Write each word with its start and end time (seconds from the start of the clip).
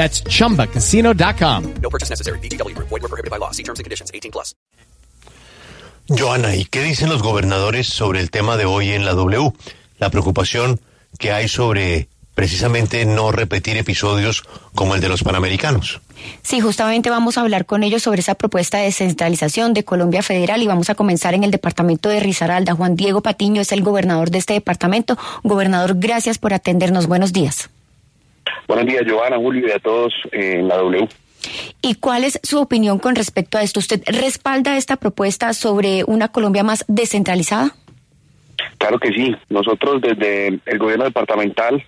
That's 0.00 0.24
chumbacasino.com. 0.24 1.74
No 1.82 1.90
purchase 1.90 2.08
necessary. 2.08 2.38
BGW. 2.38 2.72
Void 2.78 3.02
were 3.02 3.08
prohibited 3.10 3.30
by 3.30 3.36
law. 3.38 3.50
See 3.50 3.62
terms 3.62 3.80
and 3.80 3.84
conditions. 3.84 4.10
18 4.14 4.32
plus. 4.32 4.54
Joana, 6.08 6.56
¿y 6.56 6.64
qué 6.64 6.82
dicen 6.82 7.10
los 7.10 7.22
gobernadores 7.22 7.86
sobre 7.88 8.20
el 8.20 8.30
tema 8.30 8.56
de 8.56 8.64
hoy 8.64 8.92
en 8.92 9.04
la 9.04 9.12
W? 9.12 9.52
La 9.98 10.08
preocupación 10.08 10.80
que 11.18 11.32
hay 11.32 11.48
sobre 11.48 12.08
precisamente 12.34 13.04
no 13.04 13.30
repetir 13.30 13.76
episodios 13.76 14.42
como 14.74 14.94
el 14.94 15.02
de 15.02 15.10
los 15.10 15.22
Panamericanos. 15.22 16.00
Sí, 16.42 16.60
justamente 16.60 17.10
vamos 17.10 17.36
a 17.36 17.42
hablar 17.42 17.66
con 17.66 17.82
ellos 17.82 18.02
sobre 18.02 18.22
esa 18.22 18.34
propuesta 18.34 18.78
de 18.78 18.84
descentralización 18.84 19.74
de 19.74 19.84
Colombia 19.84 20.22
Federal 20.22 20.62
y 20.62 20.66
vamos 20.66 20.88
a 20.88 20.94
comenzar 20.94 21.34
en 21.34 21.44
el 21.44 21.50
departamento 21.50 22.08
de 22.08 22.20
Risaralda. 22.20 22.74
Juan 22.74 22.96
Diego 22.96 23.20
Patiño 23.20 23.60
es 23.60 23.70
el 23.70 23.82
gobernador 23.82 24.30
de 24.30 24.38
este 24.38 24.54
departamento. 24.54 25.18
Gobernador, 25.42 25.96
gracias 25.98 26.38
por 26.38 26.54
atendernos. 26.54 27.06
Buenos 27.06 27.34
días. 27.34 27.68
Buenos 28.70 28.86
días, 28.86 29.02
Giovanna, 29.04 29.36
Julio 29.36 29.66
y 29.66 29.72
a 29.72 29.80
todos 29.80 30.14
en 30.30 30.68
la 30.68 30.76
W. 30.76 31.08
¿Y 31.82 31.96
cuál 31.96 32.22
es 32.22 32.38
su 32.44 32.60
opinión 32.60 33.00
con 33.00 33.16
respecto 33.16 33.58
a 33.58 33.62
esto? 33.62 33.80
¿Usted 33.80 34.00
respalda 34.06 34.76
esta 34.76 34.94
propuesta 34.94 35.52
sobre 35.54 36.04
una 36.04 36.28
Colombia 36.28 36.62
más 36.62 36.84
descentralizada? 36.86 37.74
Claro 38.78 39.00
que 39.00 39.08
sí. 39.12 39.34
Nosotros 39.48 40.00
desde 40.00 40.60
el 40.66 40.78
gobierno 40.78 41.04
departamental 41.04 41.84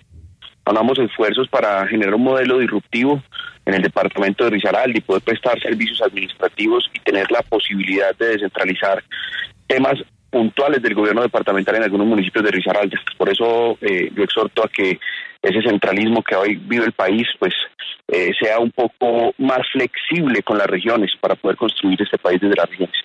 Hagamos 0.65 0.97
esfuerzos 0.97 1.47
para 1.49 1.85
generar 1.87 2.15
un 2.15 2.23
modelo 2.23 2.59
disruptivo 2.59 3.21
en 3.65 3.73
el 3.73 3.81
departamento 3.81 4.45
de 4.45 4.51
Risaralda 4.51 4.97
y 4.97 5.01
poder 5.01 5.21
prestar 5.21 5.59
servicios 5.61 6.01
administrativos 6.01 6.89
y 6.93 6.99
tener 6.99 7.29
la 7.31 7.41
posibilidad 7.41 8.15
de 8.17 8.27
descentralizar 8.27 9.03
temas 9.67 9.95
puntuales 10.33 10.81
del 10.81 10.95
gobierno 10.95 11.21
departamental 11.21 11.75
en 11.75 11.83
algunos 11.83 12.07
municipios 12.07 12.43
de 12.43 12.51
Risaralda. 12.51 12.99
Por 13.17 13.29
eso 13.29 13.77
eh, 13.81 14.09
yo 14.15 14.23
exhorto 14.23 14.63
a 14.65 14.67
que 14.67 14.99
ese 15.43 15.61
centralismo 15.61 16.23
que 16.23 16.35
hoy 16.35 16.55
vive 16.55 16.85
el 16.85 16.93
país 16.93 17.27
pues 17.37 17.53
eh, 18.07 18.31
sea 18.41 18.57
un 18.57 18.71
poco 18.71 19.33
más 19.37 19.61
flexible 19.71 20.41
con 20.41 20.57
las 20.57 20.65
regiones 20.65 21.11
para 21.21 21.35
poder 21.35 21.55
construir 21.55 22.01
este 22.01 22.17
país 22.17 22.41
desde 22.41 22.55
las 22.55 22.67
regiones. 22.67 22.95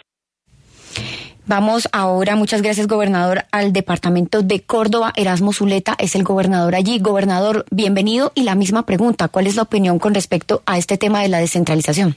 Vamos 1.47 1.89
ahora, 1.93 2.35
muchas 2.35 2.63
gracias 2.63 2.87
gobernador, 2.87 3.45
al 3.53 3.73
departamento 3.73 4.43
de 4.43 4.61
Córdoba. 4.61 5.13
Erasmo 5.15 5.53
Zuleta 5.53 5.97
es 5.99 6.15
el 6.15 6.23
gobernador 6.23 6.75
allí. 6.75 6.99
Gobernador, 6.99 7.67
bienvenido 7.71 8.33
y 8.35 8.45
la 8.45 8.55
misma 8.55 8.85
pregunta, 8.87 9.29
¿cuál 9.29 9.47
es 9.47 9.57
la 9.57 9.63
opinión 9.63 9.99
con 9.99 10.15
respecto 10.15 10.63
a 10.67 10.79
este 10.79 10.97
tema 10.97 11.23
de 11.23 11.29
la 11.29 11.39
descentralización? 11.39 12.17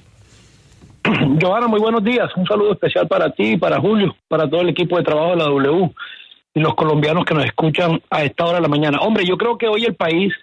Giovanna, 1.40 1.68
muy 1.68 1.80
buenos 1.80 2.04
días. 2.04 2.30
Un 2.36 2.46
saludo 2.46 2.74
especial 2.74 3.08
para 3.08 3.32
ti, 3.32 3.58
para 3.58 3.80
Julio, 3.80 4.16
para 4.28 4.50
todo 4.50 4.62
el 4.62 4.70
equipo 4.70 4.98
de 4.98 5.04
trabajo 5.04 5.32
de 5.32 5.38
la 5.38 5.46
W 5.46 5.92
y 6.54 6.60
los 6.60 6.76
colombianos 6.76 7.26
que 7.26 7.34
nos 7.34 7.46
escuchan 7.46 8.02
a 8.10 8.24
esta 8.24 8.46
hora 8.46 8.56
de 8.58 8.62
la 8.62 8.68
mañana. 8.68 9.00
Hombre, 9.00 9.26
yo 9.26 9.38
creo 9.38 9.58
que 9.58 9.68
hoy 9.68 9.86
el 9.86 9.96
país 9.96 10.34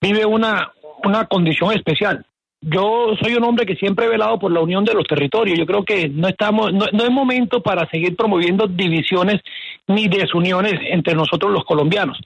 vive 0.00 0.24
una, 0.24 0.72
una 1.04 1.26
condición 1.26 1.72
especial 1.72 2.24
yo 2.68 3.14
soy 3.22 3.34
un 3.34 3.44
hombre 3.44 3.66
que 3.66 3.76
siempre 3.76 4.06
he 4.06 4.08
velado 4.08 4.38
por 4.38 4.50
la 4.50 4.60
unión 4.60 4.84
de 4.84 4.94
los 4.94 5.04
territorios. 5.04 5.58
Yo 5.58 5.66
creo 5.66 5.84
que 5.84 6.08
no 6.08 6.26
estamos, 6.26 6.72
no, 6.72 6.84
es 6.86 7.10
momento 7.10 7.62
para 7.62 7.88
seguir 7.90 8.16
promoviendo 8.16 8.66
divisiones 8.66 9.40
ni 9.86 10.08
desuniones 10.08 10.74
entre 10.90 11.14
nosotros 11.14 11.52
los 11.52 11.64
colombianos. 11.64 12.18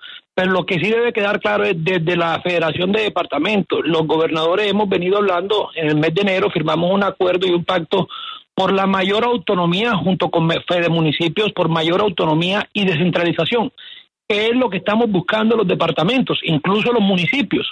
Lo 0.47 0.65
que 0.65 0.75
sí 0.75 0.89
debe 0.91 1.13
quedar 1.13 1.41
claro 1.41 1.65
es 1.65 1.75
desde 1.77 2.17
la 2.17 2.41
Federación 2.41 2.93
de 2.93 3.03
Departamentos, 3.03 3.81
los 3.85 4.07
gobernadores 4.07 4.69
hemos 4.69 4.89
venido 4.89 5.19
hablando 5.19 5.71
en 5.75 5.89
el 5.89 5.97
mes 5.97 6.15
de 6.15 6.23
enero, 6.23 6.51
firmamos 6.51 6.91
un 6.93 7.03
acuerdo 7.03 7.47
y 7.47 7.51
un 7.51 7.65
pacto 7.65 8.09
por 8.55 8.73
la 8.73 8.87
mayor 8.87 9.25
autonomía 9.25 9.95
junto 9.95 10.31
con 10.31 10.49
Fede 10.69 10.89
Municipios, 10.89 11.53
por 11.53 11.69
mayor 11.69 12.01
autonomía 12.01 12.69
y 12.73 12.85
descentralización 12.85 13.73
es 14.31 14.55
lo 14.55 14.71
que 14.71 14.77
estamos 14.77 15.11
buscando 15.11 15.57
los 15.57 15.67
departamentos, 15.67 16.39
incluso 16.45 16.93
los 16.93 17.03
municipios, 17.03 17.67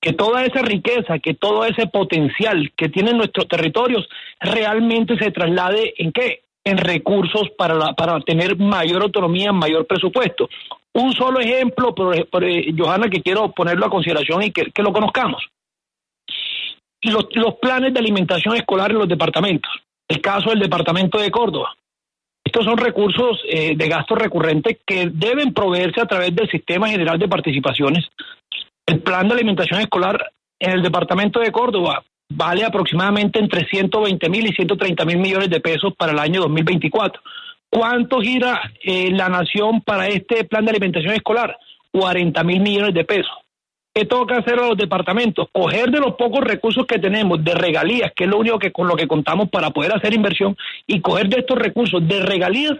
que 0.00 0.12
toda 0.12 0.44
esa 0.44 0.60
riqueza, 0.60 1.18
que 1.18 1.32
todo 1.32 1.64
ese 1.64 1.86
potencial 1.86 2.70
que 2.76 2.90
tienen 2.90 3.16
nuestros 3.16 3.48
territorios 3.48 4.06
realmente 4.38 5.16
se 5.16 5.30
traslade 5.30 5.94
en 5.96 6.12
qué? 6.12 6.42
En 6.62 6.76
recursos 6.76 7.48
para, 7.56 7.94
para 7.94 8.20
tener 8.20 8.58
mayor 8.58 9.02
autonomía, 9.02 9.52
mayor 9.52 9.86
presupuesto. 9.86 10.48
Un 10.94 11.12
solo 11.12 11.40
ejemplo, 11.40 11.94
por, 11.94 12.14
Johanna, 12.76 13.08
que 13.08 13.22
quiero 13.22 13.50
ponerlo 13.50 13.86
a 13.86 13.90
consideración 13.90 14.42
y 14.42 14.52
que, 14.52 14.70
lo 14.82 14.92
conozcamos. 14.92 15.44
Los, 17.02 17.26
los 17.34 17.56
planes 17.56 17.92
de 17.92 18.00
alimentación 18.00 18.56
escolar 18.56 18.92
en 18.92 18.98
los 18.98 19.08
departamentos. 19.08 19.70
El 20.08 20.20
caso 20.20 20.50
del 20.50 20.60
departamento 20.60 21.18
de 21.18 21.30
Córdoba. 21.30 21.74
Estos 22.44 22.64
son 22.64 22.76
recursos 22.76 23.40
eh, 23.48 23.74
de 23.74 23.88
gasto 23.88 24.14
recurrente 24.14 24.78
que 24.86 25.10
deben 25.12 25.52
proveerse 25.52 26.00
a 26.00 26.06
través 26.06 26.34
del 26.34 26.48
Sistema 26.48 26.88
General 26.88 27.18
de 27.18 27.26
Participaciones. 27.26 28.06
El 28.86 29.00
plan 29.00 29.26
de 29.26 29.34
alimentación 29.34 29.80
escolar 29.80 30.30
en 30.60 30.70
el 30.70 30.82
departamento 30.82 31.40
de 31.40 31.50
Córdoba 31.50 32.04
vale 32.30 32.64
aproximadamente 32.64 33.38
entre 33.38 33.66
120 33.66 34.28
mil 34.28 34.46
y 34.46 34.52
130 34.52 35.04
mil 35.04 35.18
millones 35.18 35.50
de 35.50 35.60
pesos 35.60 35.94
para 35.96 36.12
el 36.12 36.18
año 36.18 36.42
2024. 36.42 37.20
¿Cuánto 37.74 38.20
gira 38.20 38.70
eh, 38.84 39.10
la 39.10 39.28
nación 39.28 39.80
para 39.80 40.06
este 40.06 40.44
plan 40.44 40.64
de 40.64 40.70
alimentación 40.70 41.12
escolar? 41.12 41.58
40 41.90 42.44
mil 42.44 42.60
millones 42.60 42.94
de 42.94 43.02
pesos. 43.02 43.32
¿Qué 43.92 44.04
toca 44.04 44.36
hacer 44.38 44.60
a 44.60 44.68
los 44.68 44.76
departamentos? 44.76 45.48
Coger 45.50 45.90
de 45.90 45.98
los 45.98 46.14
pocos 46.14 46.42
recursos 46.42 46.86
que 46.86 47.00
tenemos 47.00 47.42
de 47.42 47.52
regalías, 47.52 48.12
que 48.14 48.24
es 48.24 48.30
lo 48.30 48.38
único 48.38 48.60
que 48.60 48.70
con 48.70 48.86
lo 48.86 48.94
que 48.94 49.08
contamos 49.08 49.48
para 49.50 49.70
poder 49.70 49.92
hacer 49.92 50.14
inversión, 50.14 50.56
y 50.86 51.00
coger 51.00 51.28
de 51.28 51.40
estos 51.40 51.58
recursos 51.58 52.06
de 52.06 52.20
regalías 52.20 52.74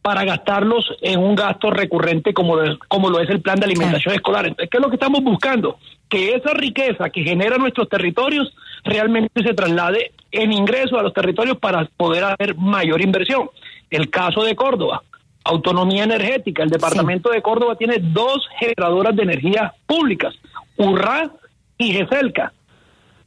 para 0.00 0.24
gastarlos 0.24 0.96
en 1.02 1.20
un 1.20 1.34
gasto 1.34 1.68
recurrente 1.70 2.32
como 2.32 2.56
lo, 2.56 2.78
como 2.88 3.10
lo 3.10 3.20
es 3.20 3.28
el 3.28 3.42
plan 3.42 3.60
de 3.60 3.66
alimentación 3.66 4.14
escolar. 4.14 4.46
Entonces, 4.46 4.70
¿qué 4.70 4.78
es 4.78 4.82
lo 4.82 4.88
que 4.88 4.96
estamos 4.96 5.22
buscando? 5.22 5.78
Que 6.08 6.32
esa 6.32 6.54
riqueza 6.54 7.10
que 7.10 7.22
genera 7.22 7.58
nuestros 7.58 7.86
territorios 7.90 8.50
realmente 8.82 9.42
se 9.42 9.52
traslade 9.52 10.12
en 10.30 10.52
ingresos 10.52 10.98
a 10.98 11.02
los 11.02 11.12
territorios 11.12 11.58
para 11.58 11.84
poder 11.98 12.24
hacer 12.24 12.56
mayor 12.56 13.02
inversión. 13.02 13.50
El 13.90 14.10
caso 14.10 14.42
de 14.44 14.54
Córdoba 14.54 15.02
autonomía 15.48 16.04
energética. 16.04 16.62
El 16.62 16.70
departamento 16.70 17.30
de 17.30 17.42
Córdoba 17.42 17.76
tiene 17.76 17.98
dos 17.98 18.46
generadoras 18.58 19.16
de 19.16 19.22
energía 19.22 19.74
públicas, 19.86 20.34
URRA 20.76 21.30
y 21.76 21.92
GESELCA. 21.92 22.52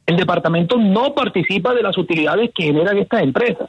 El 0.06 0.16
departamento 0.16 0.78
no 0.78 1.14
participa 1.14 1.74
de 1.74 1.82
las 1.82 1.96
utilidades 1.98 2.50
que 2.54 2.64
generan 2.64 2.98
estas 2.98 3.22
empresas. 3.22 3.68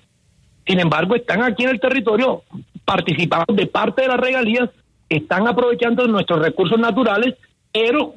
Sin 0.65 0.79
embargo, 0.79 1.16
están 1.16 1.43
aquí 1.43 1.63
en 1.63 1.69
el 1.69 1.79
territorio 1.79 2.43
participando 2.85 3.53
de 3.53 3.67
parte 3.67 4.03
de 4.03 4.07
las 4.07 4.19
regalías, 4.19 4.69
están 5.09 5.47
aprovechando 5.47 6.07
nuestros 6.07 6.39
recursos 6.39 6.79
naturales, 6.79 7.35
pero 7.72 8.16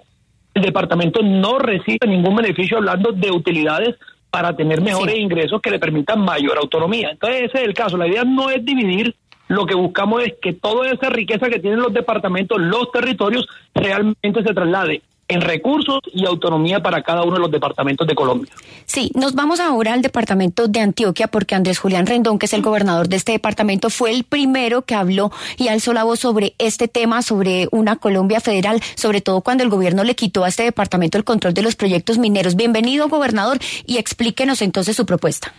el 0.55 0.63
departamento 0.63 1.23
no 1.23 1.59
recibe 1.59 2.07
ningún 2.07 2.37
beneficio 2.37 2.79
hablando 2.79 3.13
de 3.13 3.31
utilidades 3.31 3.97
para 4.31 4.55
tener 4.57 4.81
mejores 4.81 5.19
ingresos 5.19 5.61
que 5.61 5.71
le 5.71 5.79
permitan 5.79 6.21
mayor 6.21 6.59
autonomía. 6.59 7.11
Entonces, 7.11 7.45
ese 7.45 7.59
es 7.59 7.69
el 7.69 7.75
caso. 7.75 7.97
La 7.97 8.07
idea 8.07 8.25
no 8.25 8.51
es 8.51 8.65
dividir 8.65 9.15
lo 9.49 9.65
que 9.65 9.75
buscamos 9.75 10.25
es 10.25 10.35
que 10.43 10.53
toda 10.53 10.91
esa 10.91 11.09
riqueza 11.09 11.49
que 11.49 11.61
tienen 11.61 11.81
los 11.81 11.95
departamentos, 11.95 12.61
los 12.61 12.91
territorios, 12.91 13.47
realmente 13.75 14.43
se 14.43 14.55
traslade 14.55 15.03
en 15.29 15.41
recursos 15.41 16.01
y 16.13 16.25
autonomía 16.25 16.83
para 16.83 17.03
cada 17.03 17.23
uno 17.23 17.35
de 17.35 17.41
los 17.41 17.51
departamentos 17.51 18.07
de 18.07 18.15
Colombia. 18.15 18.53
Sí, 18.85 19.11
nos 19.15 19.35
vamos 19.35 19.59
ahora 19.59 19.93
al 19.93 20.03
departamento 20.03 20.69
de 20.69 20.81
Antioquia 20.81 21.27
porque 21.27 21.55
Andrés 21.55 21.79
Julián 21.79 22.07
Rendón, 22.07 22.39
que 22.39 22.47
es 22.47 22.53
el 22.53 22.63
gobernador 22.63 23.09
de 23.09 23.17
este 23.17 23.33
departamento, 23.33 23.91
fue 23.91 24.13
el 24.13 24.25
primero 24.25 24.83
que 24.83 24.95
habló 24.95 25.33
y 25.57 25.69
alzó 25.69 25.93
la 25.93 26.05
voz 26.05 26.21
sobre 26.21 26.55
este 26.59 26.87
tema, 26.87 27.23
sobre 27.23 27.69
una 27.73 27.97
Colombia 27.97 28.41
federal, 28.41 28.81
sobre 28.95 29.21
todo 29.21 29.41
cuando 29.41 29.65
el 29.65 29.71
gobierno 29.71 30.05
le 30.05 30.15
quitó 30.15 30.45
a 30.45 30.49
este 30.49 30.63
departamento 30.63 31.19
el 31.19 31.25
control 31.25 31.55
de 31.55 31.63
los 31.63 31.75
proyectos 31.75 32.19
mineros. 32.19 32.55
Bienvenido, 32.55 33.09
gobernador, 33.09 33.59
y 33.87 33.99
explíquenos 33.99 34.63
entonces 34.63 34.97
su 34.97 35.07
propuesta. 35.07 35.53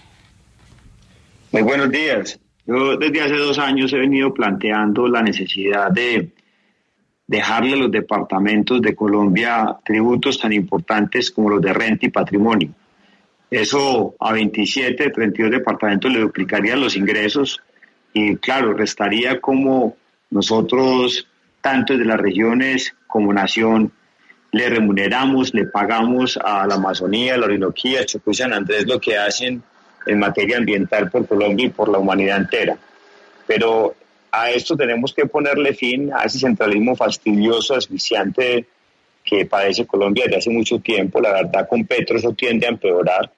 Muy 1.51 1.61
buenos 1.61 1.89
días. 1.89 2.39
Yo 2.65 2.97
desde 2.97 3.21
hace 3.21 3.37
dos 3.37 3.57
años 3.59 3.93
he 3.93 3.97
venido 3.97 4.33
planteando 4.33 5.07
la 5.07 5.21
necesidad 5.21 5.89
de 5.91 6.29
dejarle 7.27 7.74
a 7.74 7.77
los 7.77 7.91
departamentos 7.91 8.81
de 8.81 8.95
Colombia 8.95 9.77
tributos 9.85 10.39
tan 10.39 10.53
importantes 10.53 11.29
como 11.29 11.50
los 11.50 11.62
de 11.62 11.74
renta 11.74 12.06
y 12.06 12.09
patrimonio. 12.09 12.69
Eso 13.51 14.15
a 14.19 14.31
27, 14.33 15.09
32 15.09 15.51
departamentos 15.51 16.12
le 16.12 16.19
duplicaría 16.19 16.75
los 16.75 16.95
ingresos 16.95 17.62
y 18.13 18.38
claro, 18.38 18.74
restaría 18.74 19.39
como 19.39 19.95
nosotros, 20.29 21.27
tanto 21.62 21.94
desde 21.94 22.06
las 22.06 22.19
regiones 22.19 22.95
como 23.07 23.31
nación, 23.33 23.91
le 24.51 24.69
remuneramos, 24.69 25.53
le 25.53 25.65
pagamos 25.65 26.38
a 26.38 26.65
la 26.65 26.75
Amazonía, 26.75 27.38
la 27.38 27.45
Orinoquía, 27.45 28.06
Chocó 28.06 28.31
y 28.31 28.35
San 28.35 28.53
Andrés 28.53 28.85
lo 28.88 29.00
que 29.00 29.18
hacen 29.18 29.62
en 30.06 30.19
materia 30.19 30.57
ambiental 30.57 31.09
por 31.12 31.27
Colombia 31.27 31.68
y 31.68 31.69
por 31.69 31.89
la 31.89 32.00
humanidad 32.00 32.38
entera. 32.38 32.77
Pero 33.45 33.95
a 34.31 34.51
esto 34.51 34.75
tenemos 34.75 35.13
que 35.13 35.25
ponerle 35.25 35.74
fin 35.74 36.12
a 36.13 36.24
ese 36.24 36.39
centralismo 36.39 36.95
fastidioso, 36.95 37.75
asfixiante 37.75 38.65
que 39.24 39.45
padece 39.45 39.85
Colombia 39.85 40.24
desde 40.25 40.38
hace 40.38 40.50
mucho 40.50 40.79
tiempo. 40.79 41.19
La 41.19 41.33
verdad, 41.33 41.68
con 41.68 41.85
Petro 41.85 42.18
eso 42.18 42.33
tiende 42.33 42.65
a 42.65 42.69
empeorar. 42.69 43.31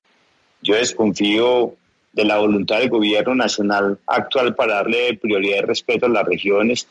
Yo 0.62 0.76
desconfío 0.76 1.76
de 2.12 2.26
la 2.26 2.38
voluntad 2.38 2.80
del 2.80 2.90
gobierno 2.90 3.36
nacional 3.36 3.98
actual 4.06 4.56
para 4.56 4.76
darle 4.76 5.18
prioridad 5.18 5.60
y 5.60 5.62
respeto 5.62 6.06
a 6.06 6.10
las 6.10 6.26
regiones. 6.26 6.88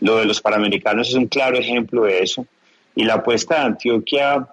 Lo 0.00 0.16
de 0.16 0.26
los 0.26 0.40
panamericanos 0.40 1.08
es 1.08 1.14
un 1.14 1.26
claro 1.26 1.58
ejemplo 1.58 2.04
de 2.04 2.20
eso. 2.20 2.46
Y 2.94 3.04
la 3.04 3.14
apuesta 3.14 3.56
de 3.56 3.66
Antioquia 3.66 4.48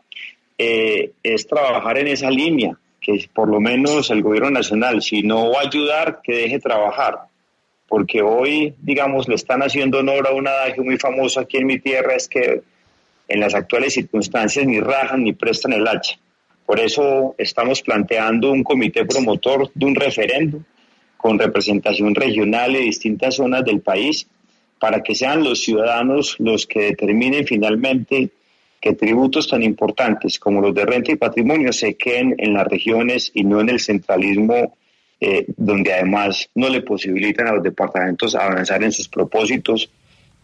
eh, 0.57 1.12
es 1.23 1.47
trabajar 1.47 1.97
en 1.97 2.07
esa 2.07 2.30
línea, 2.30 2.77
que 3.00 3.30
por 3.33 3.47
lo 3.47 3.59
menos 3.59 4.09
el 4.09 4.23
gobierno 4.23 4.50
nacional, 4.50 5.01
si 5.01 5.21
no 5.21 5.51
va 5.51 5.62
a 5.62 5.68
ayudar, 5.68 6.21
que 6.23 6.35
deje 6.35 6.59
trabajar. 6.59 7.27
Porque 7.87 8.21
hoy, 8.21 8.73
digamos, 8.81 9.27
le 9.27 9.35
están 9.35 9.61
haciendo 9.61 9.99
honor 9.99 10.27
a 10.27 10.33
un 10.33 10.47
adagio 10.47 10.83
muy 10.83 10.97
famoso 10.97 11.39
aquí 11.39 11.57
en 11.57 11.67
mi 11.67 11.79
tierra, 11.79 12.15
es 12.15 12.27
que 12.27 12.61
en 13.27 13.39
las 13.39 13.55
actuales 13.55 13.93
circunstancias 13.93 14.65
ni 14.65 14.79
rajan 14.79 15.23
ni 15.23 15.33
prestan 15.33 15.73
el 15.73 15.87
hacha. 15.87 16.17
Por 16.65 16.79
eso 16.79 17.35
estamos 17.37 17.81
planteando 17.81 18.51
un 18.51 18.63
comité 18.63 19.05
promotor 19.05 19.71
de 19.73 19.85
un 19.85 19.95
referendo 19.95 20.59
con 21.15 21.39
representación 21.39 22.13
regional 22.13 22.73
de 22.73 22.79
distintas 22.79 23.35
zonas 23.35 23.63
del 23.63 23.81
país 23.81 24.27
para 24.79 25.01
que 25.01 25.15
sean 25.15 25.43
los 25.43 25.61
ciudadanos 25.61 26.35
los 26.39 26.67
que 26.67 26.81
determinen 26.81 27.45
finalmente 27.45 28.29
que 28.79 28.93
tributos 28.93 29.47
tan 29.47 29.63
importantes 29.63 30.39
como 30.39 30.61
los 30.61 30.75
de 30.75 30.85
renta 30.85 31.11
y 31.11 31.15
patrimonio 31.15 31.73
se 31.73 31.95
queden 31.95 32.35
en 32.37 32.53
las 32.53 32.67
regiones 32.67 33.31
y 33.33 33.43
no 33.43 33.59
en 33.61 33.69
el 33.69 33.79
centralismo 33.79 34.77
eh, 35.19 35.45
donde 35.57 35.93
además 35.93 36.49
no 36.55 36.69
le 36.69 36.81
posibilitan 36.81 37.47
a 37.47 37.53
los 37.53 37.63
departamentos 37.63 38.35
avanzar 38.35 38.83
en 38.83 38.91
sus 38.91 39.07
propósitos 39.07 39.89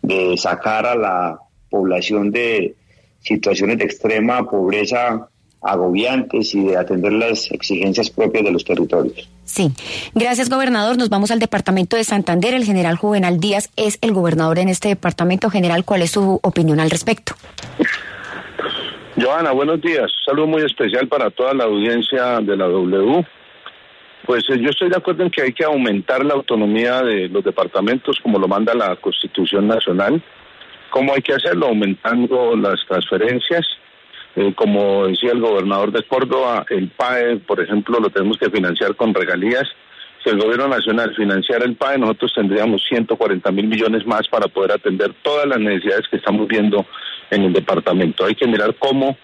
de 0.01 0.35
sacar 0.37 0.85
a 0.85 0.95
la 0.95 1.39
población 1.69 2.31
de 2.31 2.75
situaciones 3.21 3.77
de 3.77 3.85
extrema 3.85 4.49
pobreza 4.49 5.27
agobiantes 5.63 6.53
y 6.55 6.63
de 6.63 6.77
atender 6.77 7.13
las 7.13 7.49
exigencias 7.51 8.09
propias 8.09 8.43
de 8.43 8.51
los 8.51 8.65
territorios. 8.65 9.29
Sí, 9.45 9.71
gracias 10.13 10.49
gobernador. 10.49 10.97
Nos 10.97 11.09
vamos 11.09 11.31
al 11.31 11.39
departamento 11.39 11.95
de 11.95 12.03
Santander. 12.03 12.53
El 12.53 12.65
general 12.65 12.97
Juvenal 12.97 13.39
Díaz 13.39 13.69
es 13.77 13.97
el 14.01 14.11
gobernador 14.11 14.59
en 14.59 14.69
este 14.69 14.89
departamento. 14.89 15.49
General, 15.49 15.85
¿cuál 15.85 16.01
es 16.01 16.11
su 16.11 16.39
opinión 16.43 16.79
al 16.79 16.89
respecto? 16.89 17.33
Joana, 19.19 19.51
buenos 19.51 19.81
días. 19.81 20.11
saludo 20.25 20.47
muy 20.47 20.63
especial 20.63 21.07
para 21.07 21.29
toda 21.29 21.53
la 21.53 21.65
audiencia 21.65 22.39
de 22.41 22.57
la 22.57 22.65
W. 22.65 23.25
Pues 24.25 24.49
eh, 24.49 24.59
yo 24.59 24.69
estoy 24.69 24.89
de 24.89 24.97
acuerdo 24.97 25.23
en 25.23 25.29
que 25.29 25.41
hay 25.41 25.53
que 25.53 25.65
aumentar 25.65 26.23
la 26.25 26.33
autonomía 26.33 27.01
de 27.01 27.29
los 27.29 27.43
departamentos 27.43 28.19
como 28.21 28.39
lo 28.39 28.47
manda 28.47 28.73
la 28.73 28.95
Constitución 28.95 29.67
Nacional. 29.67 30.21
¿Cómo 30.89 31.13
hay 31.13 31.21
que 31.21 31.33
hacerlo? 31.33 31.67
Aumentando 31.67 32.55
las 32.55 32.79
transferencias 32.87 33.65
eh, 34.35 34.53
como 34.55 35.07
decía 35.07 35.31
el 35.31 35.41
gobernador 35.41 35.91
de 35.91 36.03
Córdoba, 36.03 36.65
el 36.69 36.89
PAE, 36.89 37.37
por 37.37 37.61
ejemplo, 37.61 37.99
lo 37.99 38.09
tenemos 38.09 38.37
que 38.37 38.49
financiar 38.49 38.95
con 38.95 39.13
regalías. 39.13 39.67
Si 40.23 40.29
el 40.29 40.39
gobierno 40.39 40.67
nacional 40.67 41.13
financiara 41.15 41.65
el 41.65 41.75
PAE, 41.75 41.99
nosotros 41.99 42.33
tendríamos 42.33 42.83
140 42.87 43.51
mil 43.51 43.67
millones 43.67 44.07
más 44.07 44.27
para 44.27 44.47
poder 44.47 44.71
atender 44.71 45.13
todas 45.21 45.45
las 45.45 45.59
necesidades 45.59 46.07
que 46.09 46.17
estamos 46.17 46.47
viendo 46.47 46.85
en 47.29 47.43
el 47.43 47.53
departamento. 47.53 48.25
Hay 48.25 48.33
que 48.33 48.47
mirar 48.47 48.73
cómo 48.79 49.17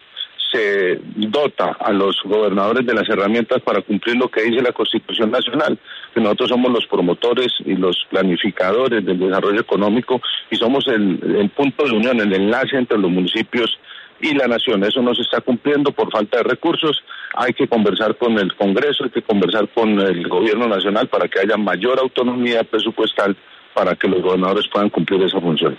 se 0.51 1.00
dota 1.16 1.78
a 1.80 1.92
los 1.92 2.22
gobernadores 2.24 2.86
de 2.86 2.94
las 2.94 3.07
herramientas 3.10 3.62
para 3.62 3.81
cumplir 3.81 4.16
lo 4.16 4.30
que 4.30 4.44
dice 4.44 4.62
la 4.62 4.72
Constitución 4.72 5.31
Nacional, 5.31 5.78
que 6.13 6.22
nosotros 6.22 6.50
somos 6.50 6.72
los 6.72 6.86
promotores 6.88 7.54
y 7.66 7.75
los 7.75 8.06
planificadores 8.10 9.06
del 9.06 9.19
desarrollo 9.19 9.62
económico 9.62 10.22
y 10.50 10.56
somos 10.56 10.88
el, 10.88 11.19
el 11.38 11.50
punto 11.50 11.86
de 11.86 11.92
unión, 11.92 12.19
el 12.19 12.34
enlace 12.34 12.78
entre 12.78 12.98
los 12.98 13.12
municipios 13.12 13.78
y 14.22 14.34
la 14.34 14.48
nación. 14.48 14.84
Eso 14.84 15.01
no 15.01 15.13
se 15.16 15.22
está 15.22 15.42
cumpliendo 15.42 15.92
por 15.92 16.12
falta 16.12 16.38
de 16.38 16.44
recursos. 16.44 17.04
Hay 17.36 17.54
que 17.54 17.68
conversar 17.68 18.18
con 18.18 18.38
el 18.38 18.54
Congreso, 18.56 19.06
hay 19.06 19.12
que 19.12 19.22
conversar 19.22 19.69
con 19.69 20.00
el 20.00 20.28
Gobierno 20.28 20.68
Nacional 20.68 21.07
para 21.07 21.28
que 21.28 21.40
haya 21.40 21.57
mayor 21.57 22.00
autonomía 22.00 22.63
presupuestal 22.63 23.36
para 23.74 23.95
que 23.95 24.07
los 24.07 24.21
gobernadores 24.21 24.68
puedan 24.71 24.89
cumplir 24.89 25.21
esa 25.24 25.39
función. 25.39 25.77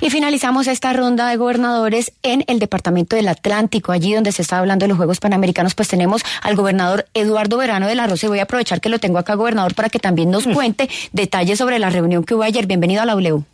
Y 0.00 0.10
finalizamos 0.10 0.66
esta 0.66 0.92
ronda 0.92 1.28
de 1.28 1.36
gobernadores 1.36 2.12
en 2.22 2.44
el 2.48 2.58
Departamento 2.58 3.16
del 3.16 3.28
Atlántico, 3.28 3.92
allí 3.92 4.14
donde 4.14 4.32
se 4.32 4.42
está 4.42 4.58
hablando 4.58 4.84
de 4.84 4.88
los 4.88 4.96
Juegos 4.96 5.20
Panamericanos, 5.20 5.74
pues 5.74 5.88
tenemos 5.88 6.22
al 6.42 6.56
gobernador 6.56 7.06
Eduardo 7.14 7.56
Verano 7.56 7.86
de 7.86 7.94
la 7.94 8.06
Rosa 8.06 8.26
y 8.26 8.28
voy 8.28 8.38
a 8.40 8.44
aprovechar 8.44 8.80
que 8.80 8.88
lo 8.88 8.98
tengo 8.98 9.18
acá, 9.18 9.34
gobernador, 9.34 9.74
para 9.74 9.88
que 9.88 9.98
también 9.98 10.30
nos 10.30 10.46
cuente 10.46 10.88
detalles 11.12 11.58
sobre 11.58 11.78
la 11.78 11.90
reunión 11.90 12.24
que 12.24 12.34
hubo 12.34 12.42
ayer. 12.42 12.66
Bienvenido 12.66 13.02
a 13.02 13.06
la 13.06 13.12
W. 13.12 13.44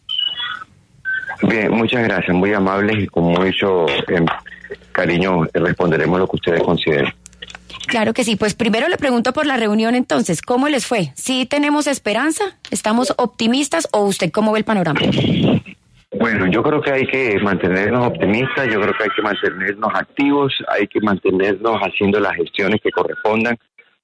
Bien, 1.42 1.70
muchas 1.70 2.02
gracias, 2.02 2.34
muy 2.34 2.54
amables 2.54 3.04
y 3.04 3.06
con 3.06 3.24
mucho 3.24 3.86
eh, 3.88 4.24
cariño 4.92 5.44
responderemos 5.52 6.18
lo 6.18 6.26
que 6.26 6.36
ustedes 6.36 6.62
consideren. 6.62 7.12
Claro 7.86 8.12
que 8.12 8.24
sí, 8.24 8.36
pues 8.36 8.54
primero 8.54 8.88
le 8.88 8.96
pregunto 8.96 9.32
por 9.32 9.46
la 9.46 9.56
reunión 9.56 9.94
entonces, 9.94 10.42
¿cómo 10.42 10.68
les 10.68 10.86
fue? 10.86 11.12
¿Sí 11.14 11.46
tenemos 11.46 11.86
esperanza? 11.86 12.44
¿Estamos 12.70 13.14
optimistas 13.16 13.88
o 13.92 14.00
usted 14.04 14.30
cómo 14.30 14.52
ve 14.52 14.60
el 14.60 14.64
panorama? 14.64 15.00
Bueno, 16.18 16.46
yo 16.46 16.62
creo 16.62 16.80
que 16.80 16.92
hay 16.92 17.06
que 17.06 17.38
mantenernos 17.40 18.06
optimistas, 18.06 18.66
yo 18.68 18.80
creo 18.80 18.94
que 18.96 19.04
hay 19.04 19.10
que 19.14 19.22
mantenernos 19.22 19.90
activos, 19.94 20.54
hay 20.68 20.86
que 20.86 21.00
mantenernos 21.00 21.76
haciendo 21.80 22.20
las 22.20 22.34
gestiones 22.34 22.80
que 22.82 22.90
correspondan 22.90 23.56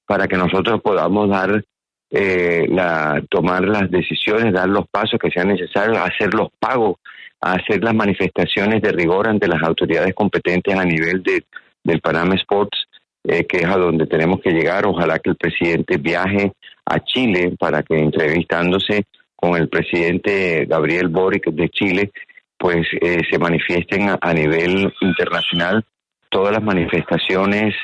para 0.05 0.27
que 0.27 0.37
nosotros 0.37 0.81
podamos 0.81 1.29
dar 1.29 1.63
eh, 2.11 2.67
la, 2.69 3.21
tomar 3.29 3.63
las 3.63 3.89
decisiones, 3.89 4.53
dar 4.53 4.69
los 4.69 4.87
pasos 4.89 5.19
que 5.19 5.31
sean 5.31 5.47
necesarios, 5.47 5.97
hacer 5.97 6.33
los 6.33 6.49
pagos 6.59 6.97
hacer 7.43 7.83
las 7.83 7.93
manifestaciones 7.93 8.81
de 8.81 8.91
rigor 8.91 9.27
ante 9.27 9.47
las 9.47 9.61
autoridades 9.63 10.13
competentes 10.13 10.75
a 10.75 10.85
nivel 10.85 11.21
de, 11.23 11.43
del 11.83 11.99
Panama 11.99 12.35
Sports, 12.35 12.82
eh, 13.23 13.45
que 13.45 13.57
es 13.57 13.65
a 13.65 13.77
donde 13.77 14.07
tenemos 14.07 14.41
que 14.41 14.51
llegar. 14.51 14.85
Ojalá 14.85 15.19
que 15.19 15.29
el 15.31 15.35
presidente 15.35 15.97
viaje 15.97 16.53
a 16.85 16.99
Chile 16.99 17.55
para 17.57 17.83
que 17.83 17.97
entrevistándose 17.97 19.05
con 19.35 19.55
el 19.55 19.69
presidente 19.69 20.65
Gabriel 20.65 21.09
Boric 21.09 21.51
de 21.51 21.69
Chile, 21.69 22.11
pues 22.57 22.87
eh, 23.01 23.19
se 23.29 23.37
manifiesten 23.37 24.09
a, 24.21 24.33
nivel 24.33 24.93
internacional 25.01 25.83
todas 26.29 26.53
las 26.53 26.63
manifestaciones 26.63 27.75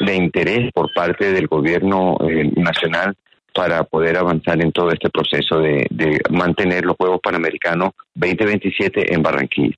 de 0.00 0.16
interés 0.16 0.72
por 0.72 0.92
parte 0.94 1.32
del 1.32 1.48
gobierno 1.48 2.16
eh, 2.26 2.50
nacional 2.56 3.14
para 3.54 3.84
poder 3.84 4.16
avanzar 4.16 4.62
en 4.62 4.72
todo 4.72 4.90
este 4.90 5.10
proceso 5.10 5.58
de, 5.58 5.86
mantener 6.30 6.84
los 6.84 6.96
Juegos 6.96 7.20
Panamericanos 7.22 7.90
2027 8.14 9.14
en 9.14 9.22
Barranquilla. 9.22 9.76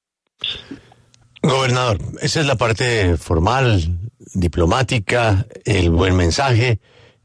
Gobernador, 1.42 1.98
esa 2.22 2.40
es 2.40 2.46
la 2.46 2.56
parte 2.56 3.16
formal, 3.16 3.82
diplomática, 4.32 5.46
el 5.64 5.90
buen 5.90 6.16
mensaje, 6.16 6.80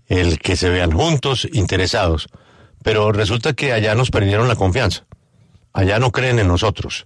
el 0.08 0.39
que 0.39 0.56
se 0.56 0.70
vean 0.70 0.91
juntos, 0.91 1.48
interesados. 1.53 2.27
Pero 2.84 3.12
resulta 3.12 3.53
que 3.53 3.74
allá 3.74 3.96
nos 3.96 4.12
perdieron 4.12 4.48
la 4.48 4.56
confianza. 4.56 5.06
Allá 5.74 6.00
no 6.00 6.12
creen 6.12 6.39
en 6.39 6.48
nosotros. 6.48 7.06